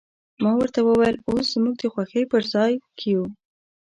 [0.41, 3.25] ما ورته وویل، اوس زموږ د خوښۍ په ځای کې یو.